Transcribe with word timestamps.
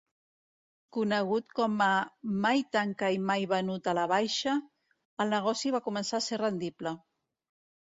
Conegut 0.95 1.53
com 1.59 1.83
a 1.89 1.91
"mai 2.47 2.65
tancat 2.77 3.19
i 3.19 3.21
mai 3.29 3.47
venut 3.55 3.93
a 3.93 3.97
la 4.01 4.09
baixa", 4.17 4.59
el 5.27 5.35
negoci 5.39 5.77
va 5.81 5.87
començar 5.91 6.21
a 6.25 6.31
ser 6.33 6.45
rendible. 6.49 7.01